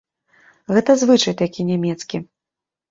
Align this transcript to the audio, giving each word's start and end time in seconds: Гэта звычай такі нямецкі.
Гэта 0.73 0.91
звычай 1.03 1.39
такі 1.43 1.69
нямецкі. 1.71 2.25